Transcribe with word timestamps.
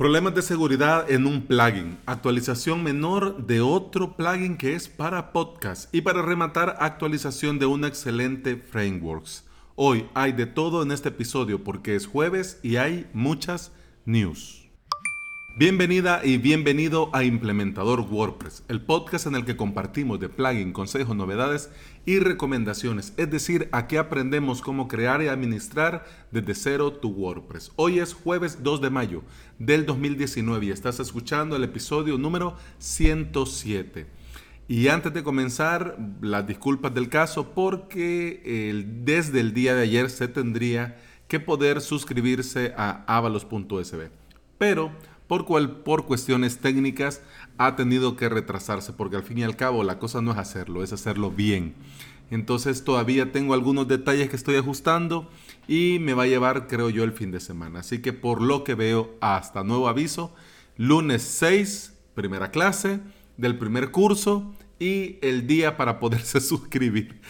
Problemas 0.00 0.34
de 0.34 0.40
seguridad 0.40 1.10
en 1.10 1.26
un 1.26 1.42
plugin. 1.42 1.98
Actualización 2.06 2.82
menor 2.82 3.46
de 3.46 3.60
otro 3.60 4.16
plugin 4.16 4.56
que 4.56 4.74
es 4.74 4.88
para 4.88 5.30
podcast. 5.30 5.94
Y 5.94 6.00
para 6.00 6.22
rematar, 6.22 6.78
actualización 6.80 7.58
de 7.58 7.66
un 7.66 7.84
excelente 7.84 8.56
frameworks. 8.56 9.44
Hoy 9.76 10.06
hay 10.14 10.32
de 10.32 10.46
todo 10.46 10.82
en 10.82 10.90
este 10.90 11.10
episodio 11.10 11.62
porque 11.62 11.96
es 11.96 12.06
jueves 12.06 12.58
y 12.62 12.76
hay 12.76 13.10
muchas 13.12 13.72
news. 14.06 14.59
Bienvenida 15.56 16.22
y 16.24 16.38
bienvenido 16.38 17.10
a 17.12 17.24
Implementador 17.24 18.00
WordPress, 18.00 18.62
el 18.68 18.80
podcast 18.80 19.26
en 19.26 19.34
el 19.34 19.44
que 19.44 19.56
compartimos 19.56 20.20
de 20.20 20.28
plugin, 20.28 20.72
consejos, 20.72 21.16
novedades 21.16 21.70
y 22.06 22.20
recomendaciones, 22.20 23.12
es 23.16 23.30
decir, 23.30 23.68
aquí 23.72 23.96
aprendemos 23.96 24.62
cómo 24.62 24.86
crear 24.86 25.20
y 25.22 25.28
administrar 25.28 26.06
desde 26.30 26.54
cero 26.54 26.92
tu 26.92 27.10
WordPress. 27.10 27.72
Hoy 27.76 27.98
es 27.98 28.14
jueves 28.14 28.62
2 28.62 28.80
de 28.80 28.90
mayo 28.90 29.22
del 29.58 29.84
2019 29.86 30.66
y 30.66 30.70
estás 30.70 31.00
escuchando 31.00 31.56
el 31.56 31.64
episodio 31.64 32.16
número 32.16 32.56
107. 32.78 34.06
Y 34.68 34.86
antes 34.86 35.12
de 35.12 35.24
comenzar, 35.24 35.98
las 36.22 36.46
disculpas 36.46 36.94
del 36.94 37.08
caso 37.08 37.50
porque 37.54 38.84
desde 39.02 39.40
el 39.40 39.52
día 39.52 39.74
de 39.74 39.82
ayer 39.82 40.10
se 40.10 40.28
tendría 40.28 40.96
que 41.26 41.40
poder 41.40 41.80
suscribirse 41.80 42.72
a 42.76 43.04
avalos.sb. 43.06 44.10
Pero 44.56 44.92
por, 45.30 45.44
cual, 45.44 45.70
por 45.82 46.06
cuestiones 46.06 46.58
técnicas 46.58 47.22
ha 47.56 47.76
tenido 47.76 48.16
que 48.16 48.28
retrasarse, 48.28 48.92
porque 48.92 49.14
al 49.14 49.22
fin 49.22 49.38
y 49.38 49.44
al 49.44 49.54
cabo 49.54 49.84
la 49.84 50.00
cosa 50.00 50.20
no 50.20 50.32
es 50.32 50.38
hacerlo, 50.38 50.82
es 50.82 50.92
hacerlo 50.92 51.30
bien. 51.30 51.76
Entonces 52.32 52.82
todavía 52.82 53.30
tengo 53.30 53.54
algunos 53.54 53.86
detalles 53.86 54.28
que 54.28 54.34
estoy 54.34 54.56
ajustando 54.56 55.30
y 55.68 55.98
me 56.00 56.14
va 56.14 56.24
a 56.24 56.26
llevar, 56.26 56.66
creo 56.66 56.90
yo, 56.90 57.04
el 57.04 57.12
fin 57.12 57.30
de 57.30 57.38
semana. 57.38 57.78
Así 57.78 58.02
que 58.02 58.12
por 58.12 58.42
lo 58.42 58.64
que 58.64 58.74
veo, 58.74 59.14
hasta 59.20 59.62
nuevo 59.62 59.86
aviso, 59.86 60.34
lunes 60.76 61.22
6, 61.22 61.96
primera 62.16 62.50
clase 62.50 62.98
del 63.36 63.56
primer 63.56 63.92
curso 63.92 64.52
y 64.80 65.20
el 65.22 65.46
día 65.46 65.76
para 65.76 66.00
poderse 66.00 66.40
suscribir. 66.40 67.20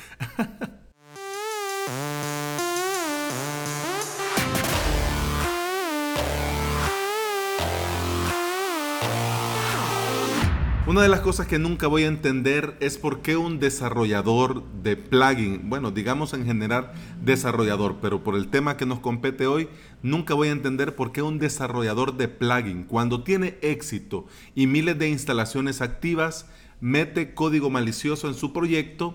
Una 10.90 11.02
de 11.02 11.08
las 11.08 11.20
cosas 11.20 11.46
que 11.46 11.60
nunca 11.60 11.86
voy 11.86 12.02
a 12.02 12.08
entender 12.08 12.76
es 12.80 12.98
por 12.98 13.20
qué 13.20 13.36
un 13.36 13.60
desarrollador 13.60 14.64
de 14.82 14.96
plugin, 14.96 15.70
bueno, 15.70 15.92
digamos 15.92 16.34
en 16.34 16.44
general 16.44 16.90
desarrollador, 17.22 17.98
pero 18.02 18.24
por 18.24 18.34
el 18.34 18.48
tema 18.48 18.76
que 18.76 18.86
nos 18.86 18.98
compete 18.98 19.46
hoy, 19.46 19.68
nunca 20.02 20.34
voy 20.34 20.48
a 20.48 20.50
entender 20.50 20.96
por 20.96 21.12
qué 21.12 21.22
un 21.22 21.38
desarrollador 21.38 22.16
de 22.16 22.26
plugin, 22.26 22.82
cuando 22.82 23.22
tiene 23.22 23.56
éxito 23.62 24.26
y 24.56 24.66
miles 24.66 24.98
de 24.98 25.08
instalaciones 25.08 25.80
activas, 25.80 26.46
mete 26.80 27.34
código 27.34 27.70
malicioso 27.70 28.26
en 28.26 28.34
su 28.34 28.52
proyecto, 28.52 29.14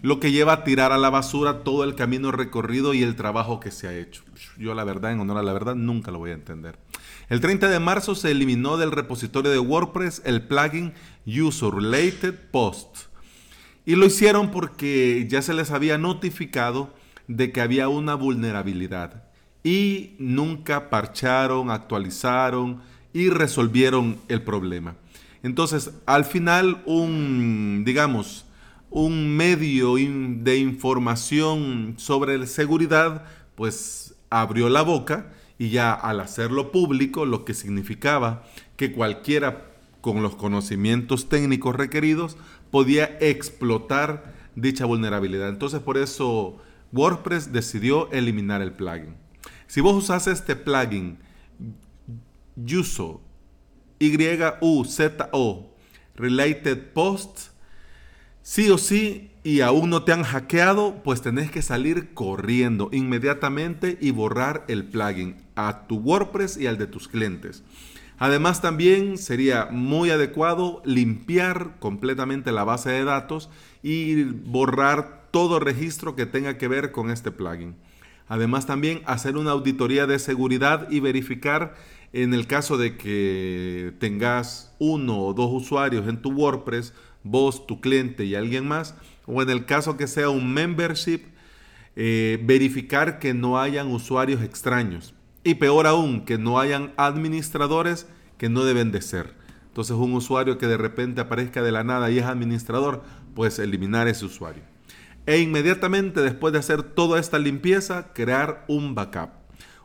lo 0.00 0.18
que 0.18 0.32
lleva 0.32 0.54
a 0.54 0.64
tirar 0.64 0.92
a 0.92 0.98
la 0.98 1.10
basura 1.10 1.62
todo 1.62 1.84
el 1.84 1.94
camino 1.94 2.32
recorrido 2.32 2.94
y 2.94 3.02
el 3.02 3.16
trabajo 3.16 3.60
que 3.60 3.70
se 3.70 3.86
ha 3.86 3.94
hecho. 3.94 4.22
Yo 4.56 4.74
la 4.74 4.84
verdad, 4.84 5.12
en 5.12 5.20
honor 5.20 5.36
a 5.36 5.42
la 5.42 5.52
verdad, 5.52 5.74
nunca 5.74 6.10
lo 6.10 6.20
voy 6.20 6.30
a 6.30 6.34
entender. 6.34 6.78
El 7.28 7.40
30 7.40 7.68
de 7.68 7.78
marzo 7.80 8.14
se 8.14 8.30
eliminó 8.30 8.76
del 8.76 8.92
repositorio 8.92 9.50
de 9.50 9.58
WordPress 9.58 10.22
el 10.24 10.42
plugin 10.42 10.92
User 11.26 11.70
Related 11.72 12.34
Post. 12.50 13.06
Y 13.84 13.96
lo 13.96 14.06
hicieron 14.06 14.50
porque 14.50 15.26
ya 15.28 15.42
se 15.42 15.54
les 15.54 15.70
había 15.70 15.98
notificado 15.98 16.94
de 17.28 17.52
que 17.52 17.60
había 17.60 17.88
una 17.88 18.14
vulnerabilidad. 18.14 19.24
Y 19.64 20.14
nunca 20.18 20.90
parcharon, 20.90 21.70
actualizaron 21.70 22.82
y 23.12 23.30
resolvieron 23.30 24.18
el 24.28 24.42
problema. 24.42 24.96
Entonces, 25.42 25.90
al 26.06 26.24
final, 26.24 26.82
un, 26.86 27.82
digamos, 27.84 28.46
un 28.90 29.36
medio 29.36 29.94
de 29.96 30.58
información 30.58 31.94
sobre 31.96 32.46
seguridad, 32.46 33.24
pues 33.54 34.14
abrió 34.30 34.68
la 34.68 34.82
boca 34.82 35.32
y 35.62 35.70
ya 35.70 35.92
al 35.92 36.18
hacerlo 36.18 36.72
público, 36.72 37.24
lo 37.24 37.44
que 37.44 37.54
significaba 37.54 38.42
que 38.74 38.90
cualquiera 38.90 39.70
con 40.00 40.20
los 40.20 40.34
conocimientos 40.34 41.28
técnicos 41.28 41.76
requeridos 41.76 42.36
podía 42.72 43.16
explotar 43.20 44.34
dicha 44.56 44.86
vulnerabilidad. 44.86 45.48
Entonces 45.48 45.78
por 45.78 45.98
eso 45.98 46.56
WordPress 46.90 47.52
decidió 47.52 48.10
eliminar 48.10 48.60
el 48.60 48.72
plugin. 48.72 49.14
Si 49.68 49.80
vos 49.80 49.94
usas 49.94 50.26
este 50.26 50.56
plugin 50.56 51.20
Y-U-Z-O 54.00 55.76
Related 56.16 56.92
Post, 56.92 57.51
sí 58.42 58.70
o 58.70 58.78
sí 58.78 59.30
y 59.44 59.60
aún 59.60 59.90
no 59.90 60.04
te 60.04 60.12
han 60.12 60.22
hackeado, 60.22 61.02
pues 61.02 61.22
tenés 61.22 61.50
que 61.50 61.62
salir 61.62 62.14
corriendo 62.14 62.90
inmediatamente 62.92 63.98
y 64.00 64.10
borrar 64.10 64.64
el 64.68 64.84
plugin 64.84 65.36
a 65.56 65.86
tu 65.86 65.96
WordPress 65.96 66.56
y 66.56 66.66
al 66.66 66.78
de 66.78 66.86
tus 66.86 67.08
clientes. 67.08 67.64
Además 68.18 68.62
también 68.62 69.18
sería 69.18 69.66
muy 69.72 70.10
adecuado 70.10 70.80
limpiar 70.84 71.80
completamente 71.80 72.52
la 72.52 72.62
base 72.62 72.90
de 72.90 73.04
datos 73.04 73.50
y 73.82 74.22
borrar 74.24 75.26
todo 75.32 75.58
registro 75.58 76.14
que 76.14 76.26
tenga 76.26 76.56
que 76.56 76.68
ver 76.68 76.92
con 76.92 77.10
este 77.10 77.32
plugin. 77.32 77.74
Además 78.28 78.66
también 78.66 79.02
hacer 79.06 79.36
una 79.36 79.50
auditoría 79.50 80.06
de 80.06 80.20
seguridad 80.20 80.88
y 80.88 81.00
verificar 81.00 81.74
en 82.12 82.34
el 82.34 82.46
caso 82.46 82.76
de 82.76 82.96
que 82.96 83.94
tengas 83.98 84.74
uno 84.78 85.18
o 85.18 85.34
dos 85.34 85.50
usuarios 85.50 86.06
en 86.06 86.20
tu 86.20 86.30
WordPress, 86.30 86.92
vos, 87.24 87.66
tu 87.66 87.80
cliente 87.80 88.24
y 88.24 88.34
alguien 88.34 88.66
más, 88.66 88.94
o 89.26 89.42
en 89.42 89.50
el 89.50 89.64
caso 89.64 89.96
que 89.96 90.06
sea 90.06 90.30
un 90.30 90.52
membership, 90.52 91.20
eh, 91.94 92.40
verificar 92.42 93.18
que 93.18 93.34
no 93.34 93.60
hayan 93.60 93.88
usuarios 93.88 94.42
extraños. 94.42 95.14
Y 95.44 95.54
peor 95.54 95.86
aún, 95.86 96.24
que 96.24 96.38
no 96.38 96.58
hayan 96.60 96.92
administradores 96.96 98.06
que 98.38 98.48
no 98.48 98.64
deben 98.64 98.92
de 98.92 99.02
ser. 99.02 99.34
Entonces 99.68 99.96
un 99.96 100.12
usuario 100.14 100.58
que 100.58 100.66
de 100.66 100.76
repente 100.76 101.20
aparezca 101.20 101.62
de 101.62 101.72
la 101.72 101.84
nada 101.84 102.10
y 102.10 102.18
es 102.18 102.24
administrador, 102.24 103.02
pues 103.34 103.58
eliminar 103.58 104.08
ese 104.08 104.24
usuario. 104.24 104.62
E 105.26 105.38
inmediatamente 105.38 106.20
después 106.20 106.52
de 106.52 106.58
hacer 106.58 106.82
toda 106.82 107.20
esta 107.20 107.38
limpieza, 107.38 108.12
crear 108.12 108.64
un 108.68 108.94
backup. 108.94 109.30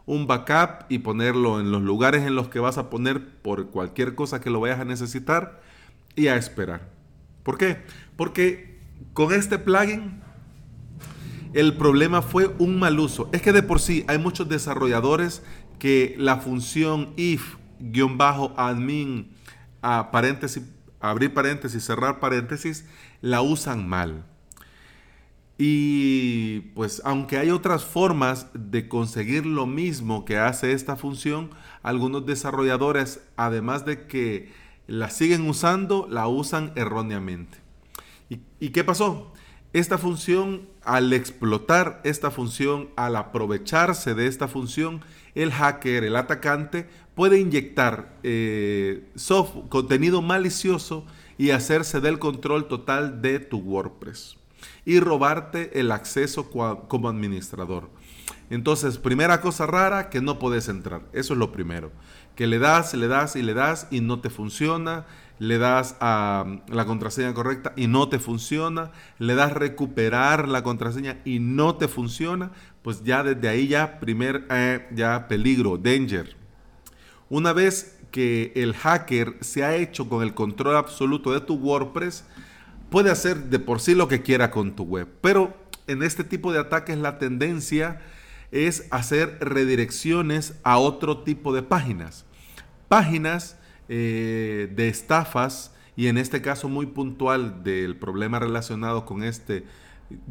Un 0.06 0.26
backup 0.26 0.86
y 0.90 1.00
ponerlo 1.00 1.60
en 1.60 1.72
los 1.72 1.82
lugares 1.82 2.24
en 2.24 2.36
los 2.36 2.50
que 2.50 2.60
vas 2.60 2.78
a 2.78 2.90
poner 2.90 3.42
por 3.42 3.70
cualquier 3.70 4.16
cosa 4.16 4.42
que 4.42 4.50
lo 4.50 4.60
vayas 4.60 4.80
a 4.80 4.86
necesitar 4.86 5.62
y 6.16 6.28
a 6.28 6.36
esperar. 6.36 6.97
¿Por 7.48 7.58
qué? 7.58 7.78
Porque 8.18 8.78
con 9.14 9.34
este 9.34 9.58
plugin, 9.58 10.20
el 11.54 11.78
problema 11.78 12.22
fue 12.22 12.54
un 12.60 12.78
mal 12.78 13.00
uso. 13.00 13.30
Es 13.32 13.42
que 13.42 13.54
de 13.54 13.64
por 13.64 13.80
sí 13.80 14.04
hay 14.10 14.18
muchos 14.18 14.50
desarrolladores 14.50 15.44
que 15.80 16.14
la 16.18 16.40
función 16.42 17.14
if-admin, 17.16 17.50
paréntesis, 20.12 20.62
abrir 21.00 21.34
paréntesis, 21.34 21.86
cerrar 21.86 22.20
paréntesis, 22.20 22.86
la 23.22 23.42
usan 23.42 23.88
mal. 23.88 24.26
Y 25.58 26.60
pues 26.76 27.02
aunque 27.06 27.38
hay 27.38 27.52
otras 27.52 27.86
formas 27.86 28.48
de 28.54 28.90
conseguir 28.90 29.46
lo 29.46 29.66
mismo 29.66 30.26
que 30.26 30.38
hace 30.38 30.74
esta 30.74 30.98
función, 30.98 31.52
algunos 31.82 32.26
desarrolladores, 32.26 33.22
además 33.38 33.86
de 33.86 34.06
que 34.06 34.67
la 34.88 35.10
siguen 35.10 35.48
usando, 35.48 36.08
la 36.10 36.28
usan 36.28 36.72
erróneamente. 36.76 37.58
¿Y, 38.60 38.70
qué 38.70 38.84
pasó? 38.84 39.32
Esta 39.74 39.98
función, 39.98 40.68
al 40.84 41.14
explotar 41.14 42.02
esta 42.04 42.32
función, 42.32 42.90
al 42.96 43.16
aprovecharse 43.16 44.16
de 44.16 44.28
esta 44.28 44.48
función, 44.48 45.02
el 45.36 45.52
hacker, 45.52 46.04
el 46.04 46.16
atacante, 46.16 46.90
puede 47.16 47.40
inyectar 47.40 48.18
eh, 48.24 49.08
contenido 49.70 50.22
malicioso 50.22 51.06
y 51.38 51.52
hacerse 51.52 52.02
del 52.02 52.20
control 52.20 52.68
total 52.68 53.22
de 53.22 53.40
tu 53.40 53.60
WordPress 53.60 54.38
y 54.86 55.00
robarte 55.00 55.80
el 55.80 55.92
acceso 55.92 56.50
como 56.50 57.10
administrador. 57.10 57.90
Entonces, 58.50 58.98
primera 58.98 59.42
cosa 59.42 59.66
rara, 59.66 60.10
que 60.10 60.22
no 60.22 60.40
puedes 60.40 60.70
entrar. 60.70 61.02
Eso 61.12 61.34
es 61.34 61.40
lo 61.40 61.52
primero. 61.52 61.92
Que 62.38 62.48
le 62.48 62.60
das, 62.60 62.94
le 62.94 63.08
das 63.10 63.36
y 63.36 63.42
le 63.42 63.54
das 63.54 63.88
y 63.92 64.00
no 64.00 64.22
te 64.22 64.30
funciona. 64.30 65.06
Le 65.40 65.60
das 65.60 65.96
a 66.00 66.46
la 66.68 66.86
contraseña 66.86 67.32
correcta 67.34 67.72
y 67.76 67.86
no 67.86 68.10
te 68.10 68.18
funciona, 68.18 68.92
le 69.20 69.36
das 69.36 69.54
recuperar 69.54 70.48
la 70.48 70.64
contraseña 70.64 71.20
y 71.26 71.38
no 71.38 71.76
te 71.76 71.88
funciona, 71.88 72.50
pues 72.82 73.04
ya 73.04 73.22
desde 73.22 73.48
ahí 73.48 73.68
ya 73.68 74.00
primer 74.00 74.48
ya 74.96 75.28
peligro, 75.28 75.78
danger. 75.78 76.36
Una 77.30 77.54
vez 77.54 78.00
que 78.10 78.52
el 78.56 78.74
hacker 78.74 79.36
se 79.42 79.64
ha 79.64 79.76
hecho 79.76 80.10
con 80.10 80.24
el 80.24 80.34
control 80.34 80.76
absoluto 80.76 81.32
de 81.32 81.42
tu 81.42 81.54
WordPress, 81.54 82.24
puede 82.90 83.12
hacer 83.12 83.38
de 83.52 83.60
por 83.60 83.80
sí 83.80 83.94
lo 83.94 84.08
que 84.08 84.24
quiera 84.24 84.50
con 84.50 84.76
tu 84.76 84.86
web, 84.86 85.08
pero 85.22 85.56
en 85.86 86.02
este 86.02 86.24
tipo 86.24 86.52
de 86.52 86.60
ataques 86.60 86.98
la 86.98 87.20
tendencia 87.20 88.02
es 88.52 88.88
hacer 88.92 89.38
redirecciones 89.42 90.56
a 90.64 90.78
otro 90.78 91.24
tipo 91.24 91.54
de 91.54 91.64
páginas 91.64 92.28
páginas 92.88 93.58
eh, 93.90 94.72
de 94.76 94.90
estafas 94.90 95.74
y 95.96 96.08
en 96.08 96.18
este 96.18 96.42
caso 96.42 96.70
muy 96.70 96.86
puntual 96.88 97.64
del 97.64 97.98
problema 97.98 98.40
relacionado 98.40 99.06
con 99.06 99.24
este 99.24 99.66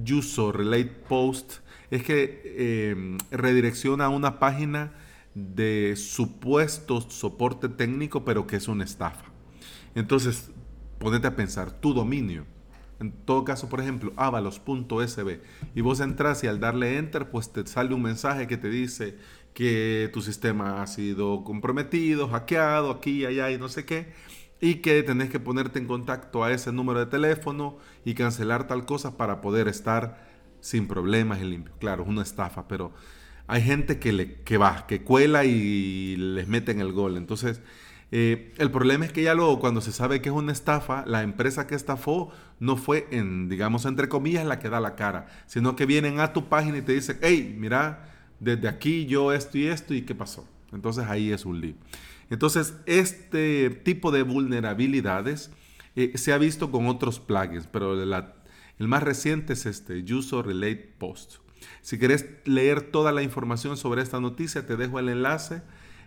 user 0.09 0.57
relate 0.57 0.93
post 1.09 1.55
es 1.91 2.03
que 2.03 2.43
eh, 2.45 3.17
redirecciona 3.31 4.07
a 4.07 4.09
una 4.09 4.39
página 4.39 4.93
de 5.35 5.95
supuesto 5.97 7.01
soporte 7.03 7.69
técnico 7.69 8.25
pero 8.25 8.47
que 8.47 8.57
es 8.57 8.69
una 8.69 8.85
estafa. 8.85 9.27
Entonces, 9.95 10.51
ponete 10.99 11.27
a 11.27 11.37
pensar, 11.37 11.71
tu 11.71 11.95
dominio, 11.95 12.47
en 13.01 13.13
todo 13.13 13.45
caso, 13.45 13.69
por 13.69 13.81
ejemplo, 13.81 14.13
avalos.sb, 14.17 15.41
y 15.75 15.81
vos 15.81 16.01
entras 16.01 16.43
y 16.45 16.47
al 16.47 16.61
darle 16.61 16.97
enter, 16.99 17.31
pues 17.31 17.53
te 17.53 17.67
sale 17.67 17.95
un 17.95 18.03
mensaje 18.03 18.47
que 18.47 18.57
te 18.57 18.69
dice 18.69 19.17
que 19.53 20.11
tu 20.13 20.23
sistema 20.23 20.83
ha 20.83 20.87
sido 20.87 21.45
comprometido, 21.45 22.29
hackeado, 22.29 22.91
aquí, 22.91 23.25
allá 23.25 23.51
y 23.51 23.59
no 23.59 23.69
sé 23.69 23.85
qué, 23.85 24.13
y 24.61 24.77
que 24.77 25.03
tenés 25.03 25.31
que 25.31 25.41
ponerte 25.41 25.79
en 25.79 25.87
contacto 25.87 26.45
a 26.45 26.53
ese 26.53 26.73
número 26.73 27.01
de 27.01 27.07
teléfono 27.07 27.79
y 28.05 28.15
cancelar 28.15 28.67
tal 28.67 28.87
cosa 28.87 29.17
para 29.17 29.41
poder 29.41 29.69
estar 29.69 30.27
sin 30.61 30.89
problemas 30.89 31.41
y 31.41 31.45
limpio. 31.45 31.75
Claro, 31.79 32.03
es 32.03 32.09
una 32.09 32.23
estafa, 32.23 32.67
pero 32.69 32.93
hay 33.47 33.63
gente 33.63 33.99
que, 33.99 34.13
le, 34.13 34.35
que 34.43 34.59
va, 34.59 34.87
que 34.87 35.03
cuela 35.03 35.45
y 35.45 36.17
les 36.17 36.49
meten 36.49 36.81
el 36.81 36.93
gol. 36.93 37.17
Entonces, 37.17 37.61
eh, 38.13 38.55
el 38.59 38.71
problema 38.71 39.05
es 39.05 39.13
que 39.13 39.23
ya 39.23 39.35
luego 39.35 39.59
cuando 39.59 39.81
se 39.81 39.93
sabe 39.93 40.21
que 40.21 40.29
es 40.29 40.35
una 40.35 40.53
estafa, 40.53 41.05
la 41.07 41.23
empresa 41.23 41.67
que 41.67 41.75
estafó 41.75 42.31
no 42.61 42.77
fue 42.77 43.09
en, 43.11 43.49
digamos, 43.49 43.85
entre 43.85 44.09
comillas, 44.09 44.47
la 44.47 44.59
que 44.59 44.69
da 44.69 44.81
la 44.81 44.95
cara, 44.95 45.27
sino 45.47 45.75
que 45.75 45.87
vienen 45.87 46.21
a 46.21 46.33
tu 46.33 46.49
página 46.49 46.79
y 46.79 46.83
te 46.83 46.93
dicen, 46.93 47.19
hey, 47.21 47.55
mira, 47.59 48.13
desde 48.39 48.69
aquí 48.69 49.07
yo 49.07 49.33
esto 49.33 49.59
y 49.59 49.67
esto 49.67 49.95
y 49.95 50.03
qué 50.03 50.15
pasó. 50.15 50.49
Entonces 50.73 51.05
ahí 51.07 51.33
es 51.33 51.45
un 51.45 51.61
lío. 51.61 51.75
Entonces, 52.31 52.75
este 52.87 53.71
tipo 53.71 54.11
de 54.11 54.23
vulnerabilidades 54.23 55.51
eh, 55.95 56.13
se 56.17 56.33
ha 56.33 56.39
visto 56.39 56.71
con 56.71 56.87
otros 56.87 57.21
plugins, 57.21 57.67
pero 57.67 58.01
el 58.01 58.89
más 58.89 59.03
reciente 59.03 59.53
es 59.53 59.67
este, 59.67 60.03
User 60.13 60.45
Relate 60.45 60.95
Post. 60.99 61.37
Si 61.81 61.99
querés 61.99 62.27
leer 62.45 62.83
toda 62.83 63.13
la 63.13 63.23
información 63.23 63.77
sobre 63.77 64.03
esta 64.03 64.21
noticia, 64.21 64.67
te 64.67 64.77
dejo 64.77 64.99
el 64.99 65.09
enlace 65.09 65.63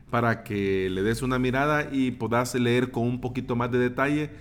para 0.10 0.44
que 0.44 0.90
le 0.90 1.04
des 1.04 1.22
una 1.22 1.40
mirada 1.40 1.90
y 1.92 2.12
puedas 2.12 2.56
leer 2.56 2.92
con 2.92 3.04
un 3.04 3.22
poquito 3.22 3.56
más 3.56 3.72
de 3.72 3.80
detalle 3.80 4.32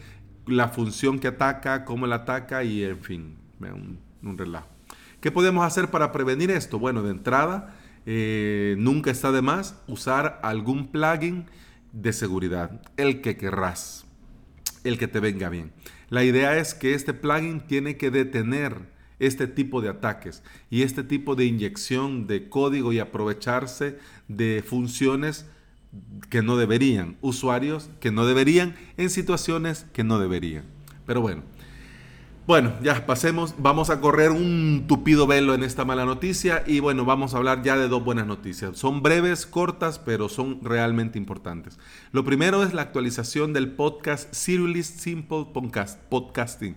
la 0.47 0.69
función 0.69 1.19
que 1.19 1.29
ataca, 1.29 1.85
cómo 1.85 2.07
la 2.07 2.17
ataca 2.17 2.65
y 2.65 2.83
en 2.83 2.99
fin, 2.99 3.37
un, 3.61 4.39
relajo. 4.39 4.69
¿Qué 5.21 5.31
podemos 5.31 5.65
hacer 5.65 5.91
para 5.91 6.13
prevenir 6.13 6.51
esto? 6.51 6.79
Bueno, 6.79 7.03
de 7.03 7.11
entrada, 7.11 7.77
eh, 8.07 8.77
nunca 8.79 9.11
está 9.11 9.33
de 9.33 9.43
más 9.43 9.81
usar 9.87 10.41
algún 10.43 10.89
plugin 10.89 11.47
de 11.93 12.13
seguridad, 12.13 12.81
el 12.97 13.21
que 13.21 13.37
querrás, 13.37 14.07
el 14.85 14.99
que 14.99 15.09
te 15.09 15.21
venga 15.21 15.49
bien. 15.49 15.73
La 16.09 16.25
idea 16.25 16.57
es 16.57 16.75
que 16.75 16.95
este 16.95 17.13
plugin 17.13 17.61
tiene 17.61 17.97
que 17.97 18.11
detener 18.11 18.99
este 19.19 19.47
tipo 19.47 19.81
de 19.81 19.89
ataques 19.89 20.43
y 20.71 20.83
este 20.83 21.03
tipo 21.03 21.35
de 21.35 21.45
inyección 21.45 22.27
de 22.27 22.49
código 22.49 22.93
y 22.93 23.01
aprovecharse 23.01 23.99
de 24.29 24.63
funciones 24.67 25.47
que 26.31 26.43
no 26.43 26.57
deberían, 26.57 27.17
usuarios 27.21 27.91
que 28.01 28.11
no 28.11 28.27
deberían 28.27 28.75
en 28.97 29.11
situaciones 29.11 29.87
que 29.93 30.05
no 30.05 30.19
deberían. 30.19 30.65
Pero 31.07 31.21
bueno, 31.21 31.43
bueno, 32.49 32.73
ya 32.83 33.05
pasemos, 33.05 33.55
vamos 33.59 33.91
a 33.91 34.01
correr 34.01 34.31
un 34.31 34.87
tupido 34.89 35.27
velo 35.27 35.53
en 35.53 35.63
esta 35.63 35.85
mala 35.85 36.07
noticia 36.07 36.65
y 36.67 36.81
bueno, 36.81 37.05
vamos 37.05 37.35
a 37.35 37.37
hablar 37.37 37.63
ya 37.63 37.77
de 37.77 37.89
dos 37.89 38.03
buenas 38.03 38.27
noticias. 38.27 38.79
Son 38.79 39.03
breves, 39.03 39.45
cortas, 39.45 39.99
pero 39.99 40.31
son 40.31 40.61
realmente 40.63 41.19
importantes. 41.19 41.79
Lo 42.11 42.25
primero 42.25 42.63
es 42.63 42.73
la 42.73 42.81
actualización 42.81 43.53
del 43.53 43.73
podcast 43.73 44.33
Serious 44.33 44.87
Simple 44.87 45.49
Podcast, 45.53 46.01
Podcasting 46.05 46.77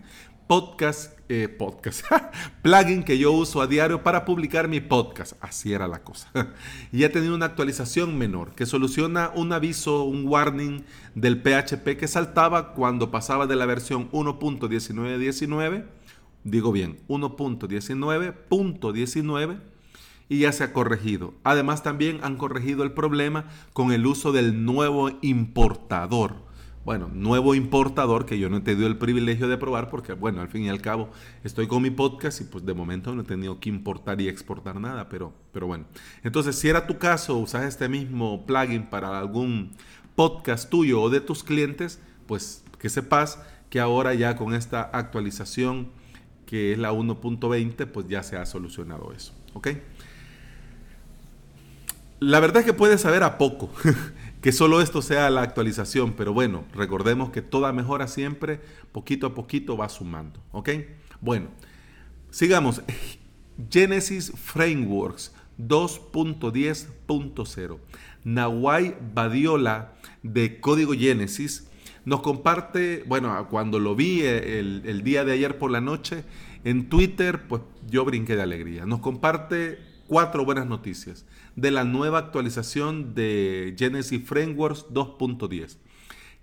podcast, 0.51 1.17
eh, 1.29 1.47
podcast, 1.47 2.03
plugin 2.61 3.05
que 3.05 3.17
yo 3.17 3.31
uso 3.31 3.61
a 3.61 3.67
diario 3.67 4.03
para 4.03 4.25
publicar 4.25 4.67
mi 4.67 4.81
podcast. 4.81 5.31
Así 5.39 5.71
era 5.71 5.87
la 5.87 6.03
cosa. 6.03 6.29
y 6.91 7.05
ha 7.05 7.11
tenido 7.13 7.35
una 7.35 7.45
actualización 7.45 8.17
menor 8.17 8.53
que 8.53 8.65
soluciona 8.65 9.31
un 9.33 9.53
aviso, 9.53 10.03
un 10.03 10.27
warning 10.27 10.83
del 11.15 11.41
PHP 11.41 11.95
que 11.97 12.09
saltaba 12.09 12.73
cuando 12.73 13.11
pasaba 13.11 13.47
de 13.47 13.55
la 13.55 13.65
versión 13.65 14.11
1.19.19, 14.11 15.85
digo 16.43 16.73
bien, 16.73 16.99
1.19.19 17.07 19.61
y 20.27 20.39
ya 20.39 20.51
se 20.51 20.65
ha 20.65 20.73
corregido. 20.73 21.33
Además 21.45 21.81
también 21.81 22.19
han 22.23 22.35
corregido 22.35 22.83
el 22.83 22.91
problema 22.91 23.45
con 23.71 23.93
el 23.93 24.05
uso 24.05 24.33
del 24.33 24.65
nuevo 24.65 25.11
importador 25.21 26.50
bueno, 26.83 27.09
nuevo 27.13 27.53
importador 27.53 28.25
que 28.25 28.39
yo 28.39 28.49
no 28.49 28.57
he 28.57 28.61
tenido 28.61 28.87
el 28.87 28.97
privilegio 28.97 29.47
de 29.47 29.57
probar 29.57 29.89
porque, 29.89 30.13
bueno, 30.13 30.41
al 30.41 30.47
fin 30.47 30.63
y 30.63 30.69
al 30.69 30.81
cabo 30.81 31.09
estoy 31.43 31.67
con 31.67 31.83
mi 31.83 31.91
podcast 31.91 32.41
y 32.41 32.45
pues 32.45 32.65
de 32.65 32.73
momento 32.73 33.13
no 33.13 33.21
he 33.21 33.25
tenido 33.25 33.59
que 33.59 33.69
importar 33.69 34.19
y 34.19 34.27
exportar 34.27 34.79
nada, 34.79 35.07
pero, 35.07 35.33
pero 35.51 35.67
bueno. 35.67 35.85
Entonces, 36.23 36.57
si 36.57 36.69
era 36.69 36.87
tu 36.87 36.97
caso, 36.97 37.37
usas 37.37 37.65
este 37.65 37.87
mismo 37.87 38.45
plugin 38.45 38.89
para 38.89 39.19
algún 39.19 39.71
podcast 40.15 40.69
tuyo 40.69 41.01
o 41.01 41.09
de 41.09 41.21
tus 41.21 41.43
clientes, 41.43 42.01
pues 42.25 42.63
que 42.79 42.89
sepas 42.89 43.39
que 43.69 43.79
ahora 43.79 44.13
ya 44.15 44.35
con 44.35 44.53
esta 44.53 44.81
actualización 44.81 45.89
que 46.45 46.73
es 46.73 46.79
la 46.79 46.91
1.20, 46.91 47.85
pues 47.87 48.07
ya 48.09 48.23
se 48.23 48.35
ha 48.35 48.45
solucionado 48.45 49.13
eso, 49.13 49.33
¿ok? 49.53 49.69
La 52.21 52.39
verdad 52.39 52.59
es 52.59 52.65
que 52.67 52.73
puedes 52.73 53.01
saber 53.01 53.23
a 53.23 53.39
poco. 53.39 53.71
que 54.41 54.51
solo 54.51 54.79
esto 54.79 55.01
sea 55.01 55.31
la 55.31 55.41
actualización, 55.41 56.13
pero 56.13 56.33
bueno, 56.33 56.65
recordemos 56.71 57.31
que 57.31 57.41
toda 57.41 57.73
mejora 57.73 58.07
siempre, 58.07 58.61
poquito 58.91 59.25
a 59.25 59.33
poquito 59.33 59.75
va 59.75 59.89
sumando, 59.89 60.39
¿ok? 60.51 60.69
Bueno, 61.19 61.47
sigamos. 62.29 62.83
Genesis 63.71 64.31
Frameworks 64.35 65.33
2.10.0. 65.57 67.79
Nawai 68.23 68.95
Badiola 69.15 69.95
de 70.21 70.59
Código 70.59 70.93
Genesis 70.93 71.69
nos 72.05 72.21
comparte, 72.21 73.03
bueno, 73.07 73.47
cuando 73.49 73.79
lo 73.79 73.95
vi 73.95 74.21
el, 74.21 74.83
el 74.85 75.03
día 75.03 75.25
de 75.25 75.31
ayer 75.31 75.57
por 75.57 75.71
la 75.71 75.81
noche 75.81 76.23
en 76.63 76.87
Twitter, 76.87 77.47
pues 77.47 77.63
yo 77.87 78.05
brinqué 78.05 78.35
de 78.35 78.43
alegría. 78.43 78.85
Nos 78.85 78.99
comparte 78.99 79.89
cuatro 80.11 80.43
buenas 80.43 80.67
noticias 80.67 81.25
de 81.55 81.71
la 81.71 81.85
nueva 81.85 82.19
actualización 82.19 83.15
de 83.15 83.73
Genesis 83.79 84.21
Frameworks 84.27 84.87
2.10. 84.89 85.77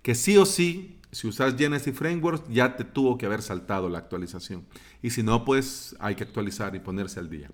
Que 0.01 0.15
sí 0.15 0.37
o 0.37 0.47
sí, 0.47 0.97
si 1.11 1.27
usas 1.27 1.55
Genesis 1.55 1.95
Frameworks, 1.95 2.49
ya 2.49 2.75
te 2.75 2.83
tuvo 2.83 3.19
que 3.19 3.27
haber 3.27 3.43
saltado 3.43 3.87
la 3.87 3.99
actualización. 3.99 4.65
Y 5.03 5.11
si 5.11 5.21
no, 5.21 5.45
pues 5.45 5.95
hay 5.99 6.15
que 6.15 6.23
actualizar 6.23 6.73
y 6.73 6.79
ponerse 6.79 7.19
al 7.19 7.29
día. 7.29 7.51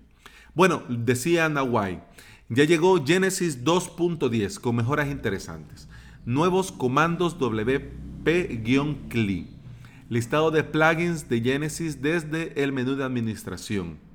Bueno, 0.54 0.84
decía 0.88 1.50
Nawai, 1.50 2.02
ya 2.48 2.64
llegó 2.64 3.04
Genesis 3.04 3.62
2.10 3.62 4.58
con 4.58 4.76
mejoras 4.76 5.10
interesantes. 5.10 5.86
Nuevos 6.24 6.72
comandos 6.72 7.38
WP-CLI. 7.38 9.48
Listado 10.08 10.50
de 10.50 10.64
plugins 10.64 11.28
de 11.28 11.42
Genesis 11.42 12.00
desde 12.00 12.62
el 12.62 12.72
menú 12.72 12.96
de 12.96 13.04
administración 13.04 14.05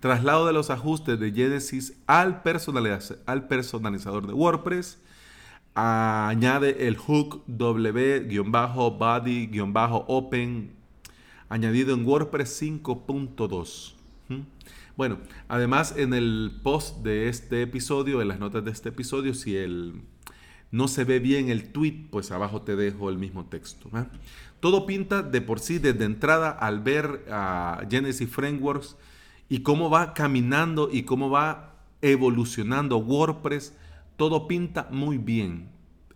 traslado 0.00 0.46
de 0.46 0.52
los 0.52 0.70
ajustes 0.70 1.20
de 1.20 1.30
Genesis 1.30 1.94
al, 2.06 2.42
al 3.26 3.48
personalizador 3.48 4.26
de 4.26 4.32
WordPress, 4.32 4.98
añade 5.74 6.88
el 6.88 6.96
hook 6.96 7.44
w-body-open 7.46 8.40
añadido 11.48 11.94
en 11.94 12.06
WordPress 12.06 12.62
5.2. 12.62 13.94
Bueno, 14.96 15.18
además 15.48 15.94
en 15.96 16.14
el 16.14 16.58
post 16.62 16.98
de 16.98 17.28
este 17.28 17.62
episodio, 17.62 18.20
en 18.20 18.28
las 18.28 18.38
notas 18.38 18.64
de 18.64 18.70
este 18.70 18.90
episodio, 18.90 19.34
si 19.34 19.56
el, 19.56 20.02
no 20.70 20.88
se 20.88 21.04
ve 21.04 21.18
bien 21.18 21.48
el 21.48 21.72
tweet, 21.72 22.06
pues 22.10 22.30
abajo 22.30 22.62
te 22.62 22.76
dejo 22.76 23.08
el 23.10 23.18
mismo 23.18 23.46
texto. 23.46 23.90
Todo 24.60 24.86
pinta 24.86 25.22
de 25.22 25.40
por 25.40 25.58
sí 25.58 25.78
desde 25.78 26.04
entrada 26.04 26.50
al 26.50 26.80
ver 26.80 27.24
a 27.30 27.82
Genesis 27.90 28.28
Frameworks 28.28 28.96
y 29.50 29.60
cómo 29.60 29.90
va 29.90 30.14
caminando 30.14 30.88
y 30.90 31.02
cómo 31.02 31.28
va 31.28 31.74
evolucionando 32.00 32.96
WordPress, 32.96 33.74
todo 34.16 34.48
pinta 34.48 34.88
muy 34.90 35.18
bien 35.18 35.68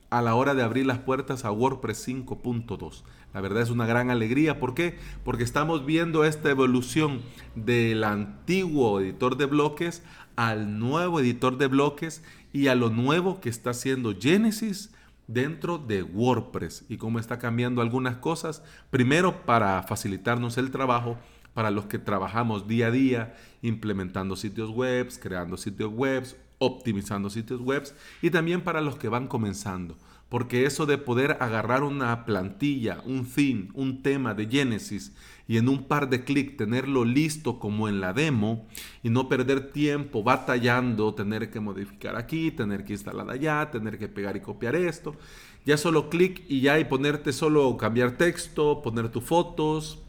a 0.09 0.23
la 0.23 0.37
hora 0.37 0.55
de 0.55 0.63
abrir 0.63 0.87
las 0.87 1.01
puertas 1.01 1.45
a 1.45 1.51
WordPress 1.51 2.09
5.2. 2.09 3.03
La 3.35 3.41
verdad 3.41 3.65
es 3.65 3.71
una 3.71 3.87
gran 3.87 4.11
alegría. 4.11 4.61
¿Por 4.61 4.75
qué? 4.75 4.97
Porque 5.25 5.43
estamos 5.43 5.85
viendo 5.85 6.25
esta 6.25 6.49
evolución 6.49 7.23
del 7.57 8.05
antiguo 8.05 9.01
editor 9.01 9.37
de 9.37 9.47
bloques 9.47 10.05
al 10.37 10.79
nuevo 10.79 11.19
editor 11.19 11.59
de 11.59 11.67
bloques 11.67 12.23
y 12.53 12.69
a 12.69 12.77
lo 12.77 12.91
nuevo 12.91 13.41
que 13.41 13.49
está 13.49 13.71
haciendo 13.71 14.15
Genesis 14.17 14.93
dentro 15.27 15.79
de 15.79 16.05
WordPress 16.05 16.85
y 16.89 16.99
cómo 16.99 17.19
está 17.19 17.41
cambiando 17.41 17.83
algunas 17.83 18.19
cosas. 18.19 18.63
Primero 18.91 19.45
para 19.45 19.83
facilitarnos 19.83 20.57
el 20.57 20.71
trabajo 20.71 21.19
para 21.55 21.71
los 21.71 21.87
que 21.87 21.99
trabajamos 21.99 22.69
día 22.69 22.89
a 22.89 22.91
día 22.91 23.35
implementando 23.63 24.37
sitios 24.37 24.71
web, 24.71 25.09
creando 25.21 25.57
sitios 25.57 25.91
web, 25.91 26.25
optimizando 26.59 27.31
sitios 27.31 27.61
web 27.61 27.85
y 28.23 28.31
también 28.31 28.63
para 28.63 28.81
los 28.81 28.97
que 28.97 29.09
van 29.09 29.29
comenzando, 29.29 29.97
Porque 30.29 30.67
eso 30.67 30.85
de 30.87 30.99
poder 30.99 31.37
agarrar 31.41 31.85
una 31.85 32.25
plantilla, 32.25 33.01
un 33.05 33.25
theme, 33.25 33.69
un 33.75 34.03
tema 34.03 34.35
de 34.35 34.47
Genesis 34.47 35.13
y 35.47 35.59
en 35.59 35.69
un 35.69 35.85
par 35.85 36.09
de 36.09 36.25
clics 36.25 36.57
tenerlo 36.57 37.05
listo 37.05 37.59
como 37.59 37.89
en 37.89 38.01
la 38.01 38.13
demo 38.13 38.67
y 39.03 39.11
no 39.11 39.29
perder 39.29 39.71
tiempo 39.71 40.23
batallando, 40.25 41.15
tener 41.15 41.51
que 41.51 41.61
modificar 41.61 42.17
aquí, 42.17 42.51
tener 42.51 42.85
que 42.85 42.95
instalar 42.95 43.31
allá, 43.31 43.71
tener 43.71 43.99
que 43.99 44.09
pegar 44.09 44.37
y 44.37 44.41
copiar 44.41 44.75
esto. 44.75 45.15
Ya 45.67 45.77
solo 45.77 46.11
clic 46.11 46.43
y 46.49 46.63
ya 46.63 46.79
y 46.79 46.85
ponerte 46.85 47.33
solo 47.33 47.77
cambiar 47.77 48.17
texto, 48.17 48.83
poner 48.83 49.11
tus 49.11 49.25
fotos, 49.25 50.03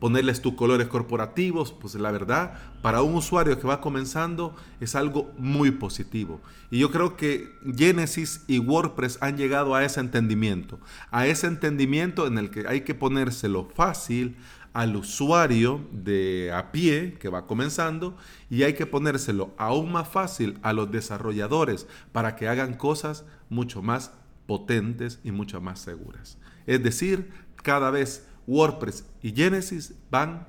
ponerles 0.00 0.40
tus 0.40 0.54
colores 0.54 0.88
corporativos, 0.88 1.72
pues 1.72 1.94
la 1.94 2.10
verdad, 2.10 2.54
para 2.82 3.02
un 3.02 3.14
usuario 3.14 3.60
que 3.60 3.68
va 3.68 3.80
comenzando 3.80 4.56
es 4.80 4.94
algo 4.94 5.30
muy 5.38 5.70
positivo. 5.70 6.40
Y 6.70 6.78
yo 6.78 6.90
creo 6.90 7.16
que 7.16 7.54
Genesis 7.76 8.44
y 8.48 8.58
WordPress 8.58 9.18
han 9.20 9.36
llegado 9.36 9.74
a 9.74 9.84
ese 9.84 10.00
entendimiento, 10.00 10.80
a 11.10 11.26
ese 11.26 11.46
entendimiento 11.46 12.26
en 12.26 12.38
el 12.38 12.50
que 12.50 12.66
hay 12.66 12.80
que 12.80 12.94
ponérselo 12.94 13.68
fácil 13.74 14.36
al 14.72 14.96
usuario 14.96 15.84
de 15.92 16.52
a 16.54 16.70
pie 16.72 17.16
que 17.18 17.28
va 17.28 17.46
comenzando 17.46 18.16
y 18.48 18.62
hay 18.62 18.74
que 18.74 18.86
ponérselo 18.86 19.52
aún 19.58 19.92
más 19.92 20.08
fácil 20.08 20.58
a 20.62 20.72
los 20.72 20.90
desarrolladores 20.90 21.86
para 22.12 22.36
que 22.36 22.48
hagan 22.48 22.74
cosas 22.74 23.24
mucho 23.48 23.82
más 23.82 24.12
potentes 24.46 25.20
y 25.24 25.32
mucho 25.32 25.60
más 25.60 25.80
seguras. 25.80 26.38
Es 26.66 26.82
decir, 26.82 27.30
cada 27.62 27.90
vez 27.90 28.26
WordPress 28.50 29.04
y 29.22 29.32
Genesis 29.32 29.94
van 30.10 30.48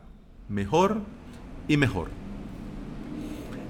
mejor 0.49 1.01
y 1.67 1.77
mejor. 1.77 2.09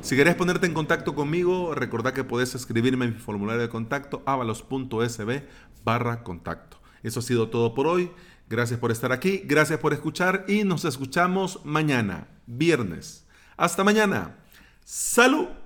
Si 0.01 0.15
querés 0.15 0.35
ponerte 0.35 0.65
en 0.65 0.73
contacto 0.73 1.13
conmigo, 1.13 1.75
recordá 1.75 2.13
que 2.13 2.23
podés 2.23 2.55
escribirme 2.55 3.05
en 3.05 3.13
mi 3.13 3.19
formulario 3.19 3.61
de 3.61 3.69
contacto 3.69 4.23
avalos.sb 4.25 5.43
barra 5.83 6.23
contacto. 6.23 6.77
Eso 7.03 7.19
ha 7.19 7.23
sido 7.23 7.49
todo 7.49 7.73
por 7.73 7.87
hoy. 7.87 8.09
Gracias 8.49 8.79
por 8.79 8.91
estar 8.91 9.11
aquí, 9.11 9.43
gracias 9.45 9.79
por 9.79 9.93
escuchar 9.93 10.45
y 10.47 10.63
nos 10.63 10.85
escuchamos 10.85 11.59
mañana, 11.65 12.27
viernes. 12.47 13.25
Hasta 13.57 13.83
mañana. 13.83 14.37
Salud. 14.83 15.60